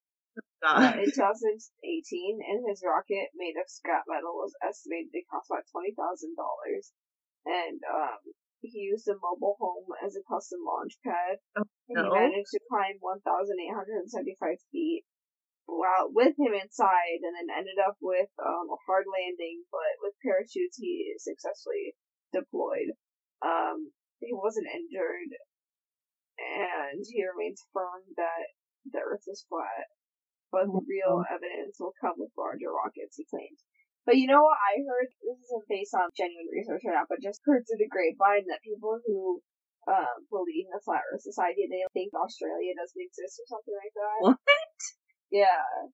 [0.59, 5.63] Uh, in 2018, and his rocket made of scrap metal was estimated to cost about
[5.71, 6.91] twenty thousand dollars.
[7.47, 8.19] And um,
[8.59, 11.39] he used a mobile home as a custom launch pad.
[11.55, 12.03] Oh, And no.
[12.03, 15.07] he managed to climb 1,875 feet
[15.65, 19.63] while with him inside, and then ended up with um, a hard landing.
[19.71, 21.95] But with parachutes, he successfully
[22.33, 22.91] deployed.
[23.39, 25.31] Um, he wasn't injured,
[26.35, 28.51] and he remains firm that
[28.91, 29.87] the Earth is flat.
[30.49, 33.61] But the real evidence will come with larger rockets, he claims.
[34.05, 35.13] But you know what I heard?
[35.21, 38.65] This isn't based on genuine research or not, but just heard through the grapevine that
[38.65, 39.45] people who
[39.85, 43.93] um, believe in the flat Earth society, they think Australia doesn't exist or something like
[43.93, 44.17] that.
[44.25, 44.37] What?
[45.29, 45.63] Yeah.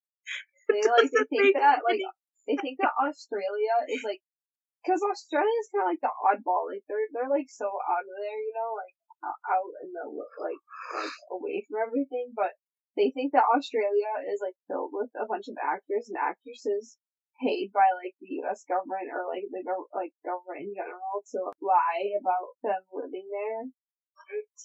[0.66, 2.02] They like they think that like
[2.50, 4.18] they think that Australia is like
[4.82, 6.66] because Australia is kind of like the oddball.
[6.66, 8.94] Like they're they're like so out of there, you know, like
[9.30, 10.58] out in the like
[10.90, 12.34] like away from everything.
[12.34, 12.58] But
[12.96, 16.96] they think that Australia is like filled with a bunch of actors and actresses
[17.40, 18.64] paid by like the U.S.
[18.64, 23.68] government or like the gov- like government in general to lie about them living there.
[24.16, 24.56] What?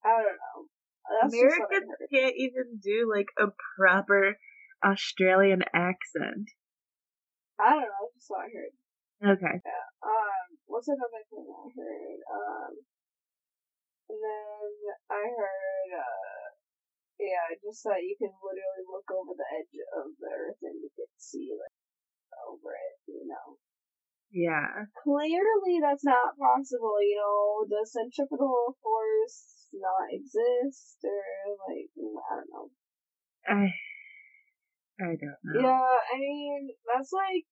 [0.00, 0.58] I don't know.
[1.06, 4.40] That's just what I Americans can't even do like a proper
[4.82, 6.50] Australian accent.
[7.60, 8.04] I don't know.
[8.08, 8.74] That's just what I heard.
[9.36, 9.56] Okay.
[9.64, 9.86] Yeah.
[10.04, 12.20] Um, what's another thing I heard?
[12.28, 12.72] Um,
[14.12, 14.70] and then
[15.10, 16.35] I heard, uh,
[17.18, 20.90] yeah, just that you can literally look over the edge of the earth and you
[20.96, 21.76] can see, like,
[22.48, 23.58] over it, you know.
[24.30, 24.86] Yeah.
[25.02, 32.32] Clearly that's not possible, you know, the centripetal force not exist, or, like, mm, I
[32.40, 32.70] don't know.
[33.48, 33.68] I
[34.98, 35.60] I don't know.
[35.60, 37.44] Yeah, I mean, that's like,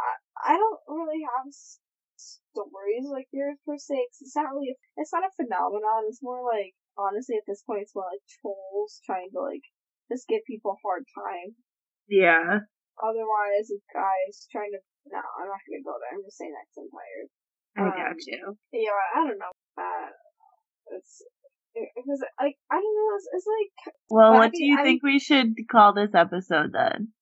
[0.00, 1.80] I, I don't really have s-
[2.16, 3.94] stories like yours per se.
[3.96, 6.04] 'cause it's not really, it's not a phenomenon.
[6.08, 9.64] It's more like, honestly, at this point, it's more like trolls trying to like
[10.10, 11.54] just give people a hard time.
[12.08, 12.66] Yeah.
[13.02, 14.80] Otherwise, it's guys trying to.
[15.10, 16.16] No, I'm not gonna go there.
[16.16, 17.28] I'm just saying that 'cause I'm tired.
[17.76, 18.42] I Um, got you.
[18.72, 19.52] Yeah, I don't know.
[19.76, 20.08] Uh,
[20.96, 21.22] it's
[21.74, 23.08] because like I don't know.
[23.16, 23.72] It's, it's like
[24.08, 27.12] Well, but I what do mean- you I think we should call this episode then?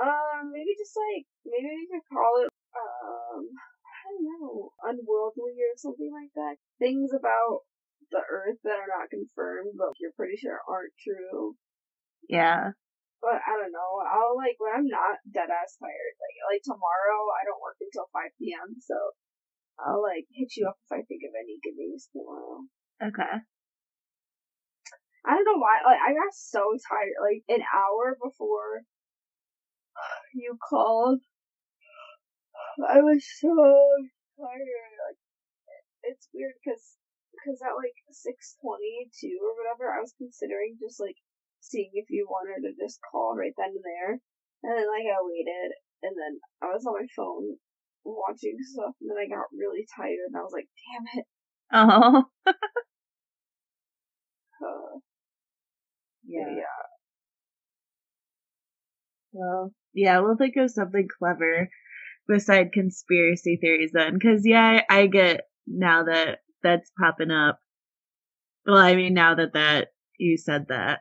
[0.00, 5.74] Um, maybe just like maybe we could call it um I don't know unworldly or
[5.76, 6.56] something like that.
[6.78, 7.60] Things about
[8.10, 11.56] the Earth that are not confirmed, but you're pretty sure aren't true.
[12.28, 12.74] Yeah.
[13.22, 13.92] But I don't know.
[14.04, 16.14] I'll like when I'm not dead ass tired.
[16.18, 18.80] Like like tomorrow, I don't work until five p.m.
[18.80, 18.96] So
[19.76, 22.64] I'll like hit you up if I think of any good news tomorrow.
[23.00, 23.34] Okay.
[25.26, 25.84] I don't know why.
[25.84, 27.16] Like I got so tired.
[27.20, 28.88] Like an hour before
[30.34, 31.20] you called,
[32.80, 33.52] I was so
[34.40, 34.96] tired.
[34.96, 35.20] Like
[36.04, 36.96] it's weird because
[37.40, 41.16] because at like six twenty two or whatever, I was considering just like
[41.60, 44.12] seeing if you wanted to just call right then and there,
[44.64, 45.70] and then like I waited,
[46.04, 46.32] and then
[46.62, 47.56] I was on my phone
[48.04, 51.26] watching stuff, and then I got really tired, and I was like, damn it.
[51.72, 52.24] Oh.
[54.62, 54.98] Uh,
[56.24, 56.46] Yeah.
[56.56, 56.86] yeah.
[59.32, 61.68] Well, yeah, we'll think of something clever
[62.28, 64.18] beside conspiracy theories then.
[64.20, 67.60] Cause yeah, I, I get now that that's popping up.
[68.66, 71.00] Well, I mean, now that that, you said that.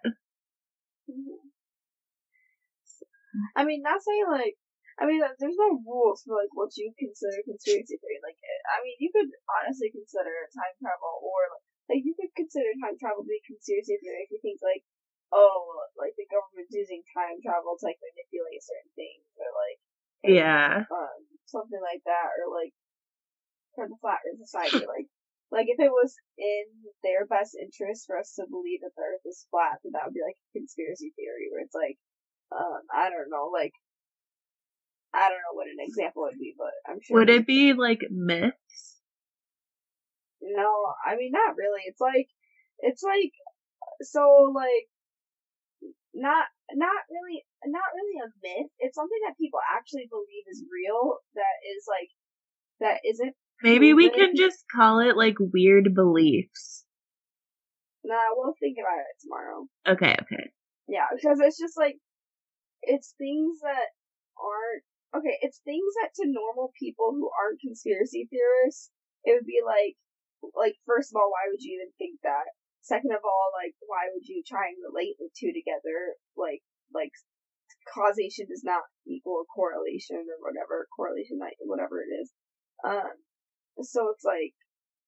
[3.56, 4.56] I mean, not saying like,
[5.00, 8.20] I mean, there's no rules for like what you consider conspiracy theory.
[8.24, 11.40] Like, I mean, you could honestly consider time travel, or
[11.92, 14.84] like you could consider time travel to be conspiracy theory if you think like,
[15.36, 19.80] oh, like the government's using time travel to like manipulate certain things, or like,
[20.24, 22.76] yeah, um, something like that, or like
[23.76, 25.12] for the flat Earth society, like.
[25.52, 26.66] Like if it was in
[27.02, 30.14] their best interest for us to believe that the Earth is flat, then that would
[30.14, 31.98] be like a conspiracy theory where it's like,
[32.54, 33.74] um, I don't know, like
[35.14, 37.18] I don't know what an example would be, but I'm sure.
[37.18, 39.02] Would it be like myths?
[40.42, 41.82] No, I mean not really.
[41.86, 42.30] It's like
[42.80, 43.34] it's like
[44.02, 44.88] so like
[46.14, 48.72] not not really not really a myth.
[48.80, 52.10] It's something that people actually believe is real that is like
[52.80, 56.86] that isn't Maybe we can just call it like weird beliefs.
[58.04, 59.68] Nah, we'll think about it tomorrow.
[59.88, 60.50] Okay, okay.
[60.88, 61.98] Yeah, because it's just like
[62.82, 63.92] it's things that
[64.40, 64.84] aren't
[65.16, 68.90] okay, it's things that to normal people who aren't conspiracy theorists,
[69.26, 69.98] it would be like,
[70.56, 72.48] like, first of all, why would you even think that?
[72.82, 76.16] Second of all, like, why would you try and relate the two together?
[76.38, 77.12] Like, like,
[77.92, 82.32] causation does not equal correlation or whatever, correlation, like whatever it is.
[82.86, 83.12] Um,
[83.86, 84.54] so it's like,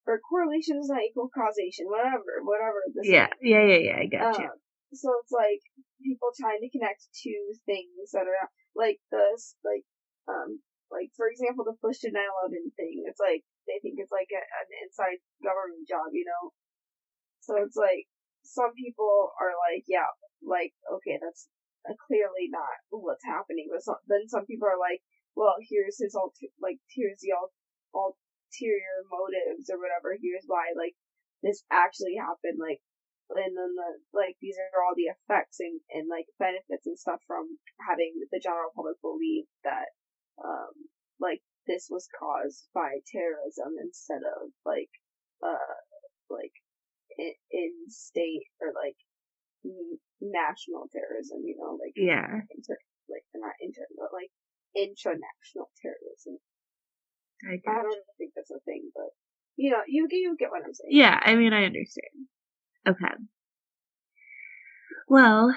[0.08, 2.82] or correlation does not equal causation, whatever, whatever.
[3.04, 3.38] yeah, is.
[3.42, 4.50] yeah, yeah, yeah, I got um, you.
[4.94, 5.62] So it's like,
[6.02, 9.86] people trying to connect two things that are like this, like
[10.26, 10.60] um,
[10.90, 13.06] like for example, the push to 9/11 thing.
[13.06, 16.52] It's like they think it's like a, an inside government job, you know.
[17.42, 18.10] So it's like
[18.44, 20.10] some people are like, yeah,
[20.42, 21.48] like okay, that's
[22.10, 23.70] clearly not what's happening.
[23.72, 25.02] But some, then some people are like,
[25.38, 27.56] well, here's his alter- like here's the al-
[28.52, 30.20] ulterior motives or whatever.
[30.20, 30.96] Here's why like
[31.44, 32.60] this actually happened.
[32.60, 32.84] Like
[33.32, 37.24] and then the like these are all the effects and, and like benefits and stuff
[37.24, 37.48] from
[37.80, 39.96] having the general public believe that
[40.44, 40.76] um,
[41.20, 44.92] like this was caused by terrorism instead of like
[45.40, 45.80] uh
[46.28, 46.54] like
[47.18, 49.00] in, in state or like
[50.20, 54.34] national terrorism you know like yeah inter- like not inter but like
[54.76, 56.42] international terrorism
[57.48, 59.10] I, I don't think that's a thing but
[59.56, 62.28] you know you you get what I'm saying yeah I mean I understand
[62.88, 63.14] okay
[65.08, 65.56] well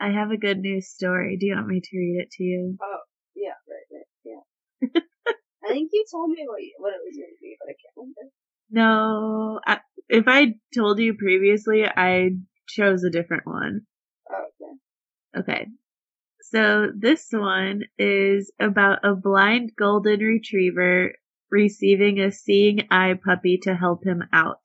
[0.00, 2.76] I have a good news story do you want me to read it to you
[2.80, 2.98] oh
[3.34, 5.00] yeah right right, yeah.
[5.64, 7.76] I think you told me what, you, what it was going to be, but I
[7.76, 8.32] can't remember.
[8.70, 12.30] No, I, if I told you previously, I
[12.68, 13.82] chose a different one.
[14.30, 15.52] Oh, okay.
[15.52, 15.66] Okay.
[16.50, 21.14] So this one is about a blind golden retriever
[21.48, 24.62] receiving a seeing eye puppy to help him out.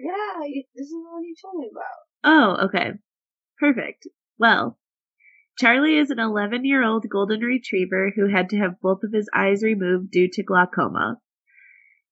[0.00, 0.40] Yeah,
[0.74, 1.84] this is the one you told me about.
[2.24, 2.92] Oh, okay.
[3.58, 4.08] Perfect.
[4.36, 4.78] Well,
[5.58, 9.28] Charlie is an 11 year old golden retriever who had to have both of his
[9.32, 11.18] eyes removed due to glaucoma.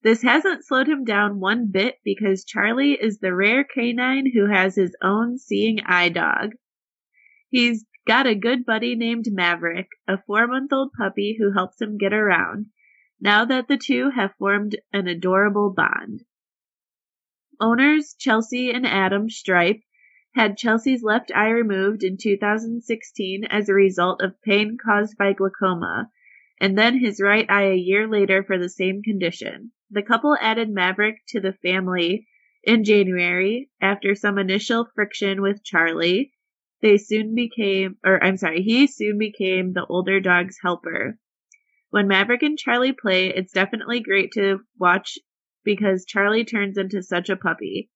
[0.03, 4.76] This hasn't slowed him down one bit because Charlie is the rare canine who has
[4.76, 6.53] his own seeing eye dog.
[7.51, 11.99] He's got a good buddy named Maverick, a four month old puppy who helps him
[11.99, 12.67] get around,
[13.21, 16.23] now that the two have formed an adorable bond.
[17.61, 19.83] Owners Chelsea and Adam Stipe
[20.35, 26.11] had Chelsea's left eye removed in 2016 as a result of pain caused by glaucoma,
[26.61, 29.73] and then his right eye a year later for the same condition.
[29.91, 32.29] The couple added Maverick to the family
[32.63, 36.33] in January after some initial friction with Charlie.
[36.87, 41.18] They soon became, or I'm sorry, he soon became the older dog's helper.
[41.91, 45.18] When Maverick and Charlie play, it's definitely great to watch
[45.64, 47.91] because Charlie turns into such a puppy.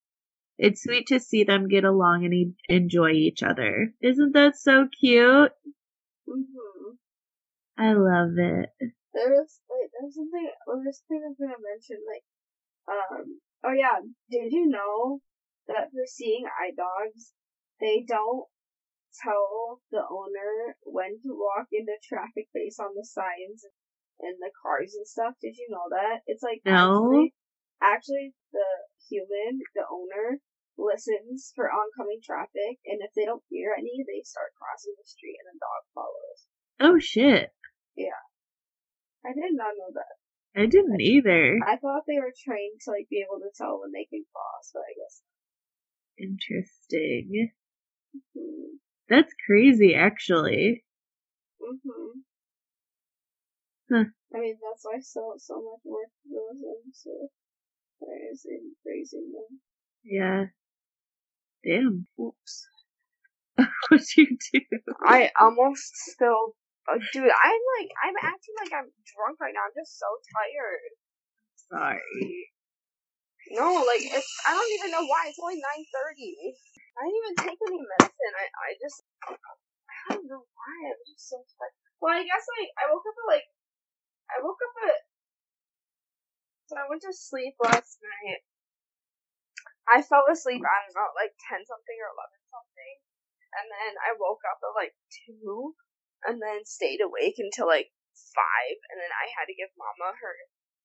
[0.58, 3.94] It's sweet to see them get along and e- enjoy each other.
[4.00, 5.52] Isn't that so cute?
[6.28, 6.90] Mm-hmm.
[7.78, 8.70] I love it.
[9.14, 12.24] There was like there's something well, there's something I was gonna mention like
[12.88, 14.00] um oh yeah
[14.32, 15.20] did you know
[15.68, 17.32] that for seeing eye dogs
[17.78, 18.48] they don't
[19.18, 23.64] tell the owner when to walk into traffic based on the signs
[24.20, 25.34] and the cars and stuff.
[25.40, 26.22] Did you know that?
[26.26, 27.10] It's like no.
[27.10, 27.34] actually,
[27.82, 28.70] actually the
[29.08, 30.40] human, the owner,
[30.78, 35.36] listens for oncoming traffic, and if they don't hear any, they start crossing the street
[35.36, 36.38] and the dog follows.
[36.80, 37.52] Oh shit.
[37.96, 38.20] Yeah.
[39.24, 40.16] I did not know that.
[40.56, 41.60] I didn't either.
[41.62, 44.72] I thought they were trained to like be able to tell when they can cross,
[44.72, 45.22] but I guess.
[46.18, 47.52] Interesting.
[48.16, 48.80] Mm-hmm.
[49.10, 50.84] That's crazy, actually.
[51.60, 52.24] Mhm.
[53.90, 54.04] Huh.
[54.34, 57.28] I mean, that's why so so much work goes into
[58.00, 59.60] raising raising them.
[60.04, 60.46] Yeah.
[61.64, 62.06] Damn.
[62.18, 62.66] Oops.
[63.88, 64.60] What'd you do?
[65.04, 66.54] I almost spilled
[66.88, 69.62] Oh, dude, I'm like, I'm acting like I'm drunk right now.
[69.68, 70.92] I'm just so tired.
[71.70, 72.50] Sorry.
[73.54, 75.26] No, like, it's, I don't even know why.
[75.28, 76.54] It's only 9.30.
[77.00, 78.34] I didn't even take any medicine.
[78.36, 80.76] I, I just, I don't know why.
[80.92, 81.72] I'm just so tired.
[82.04, 83.48] Well, I guess, like, I woke up at, like,
[84.28, 85.00] I woke up at,
[86.68, 88.44] so I went to sleep last night.
[89.90, 92.94] I fell asleep, I don't know, like 10 something or 11 something.
[93.58, 94.94] And then I woke up at like
[95.26, 95.74] 2
[96.30, 100.36] and then stayed awake until like five, and then I had to give Mama her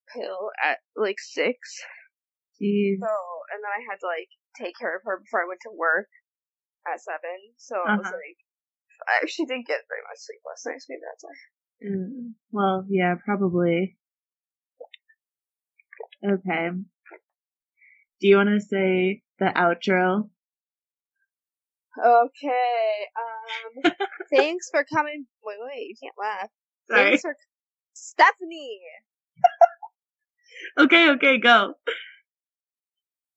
[0.09, 1.85] pill at like six.
[2.57, 2.97] Jeez.
[2.97, 3.13] So,
[3.53, 6.07] and then I had to like take care of her before I went to work
[6.87, 7.37] at seven.
[7.57, 8.17] So I was Uh-huh.
[8.17, 8.39] like,
[9.07, 10.81] I actually didn't get very much sleep last night.
[10.81, 11.35] So maybe that's why.
[11.83, 13.97] Mm, well, yeah, probably.
[16.23, 16.69] Okay.
[18.21, 20.29] Do you want to say the outro?
[21.99, 23.07] Okay.
[23.15, 23.91] Um.
[24.33, 25.25] thanks for coming.
[25.43, 25.87] Wait, wait.
[25.89, 26.49] You can't laugh.
[26.89, 27.05] Sorry.
[27.11, 27.35] Thanks for
[27.93, 28.79] Stephanie.
[30.79, 31.75] Okay, okay, go.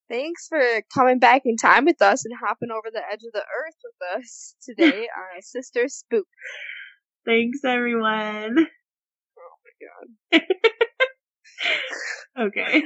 [0.09, 0.59] Thanks for
[0.93, 4.19] coming back in time with us and hopping over the edge of the earth with
[4.23, 6.27] us today on Sister Spook.
[7.25, 8.57] Thanks, everyone.
[9.37, 10.41] Oh my god.
[12.39, 12.83] Okay.